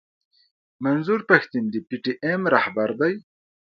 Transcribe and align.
منظور 0.83 1.19
پښتين 1.29 1.63
د 1.69 1.75
پي 1.87 1.97
ټي 2.03 2.13
ايم 2.25 2.41
راهبر 2.53 2.89
دی. 3.01 3.13